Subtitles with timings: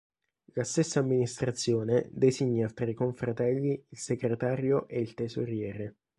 [0.53, 5.97] La stessa Amministrazione designa tra i confratelli il Segretario e il Tesoriere.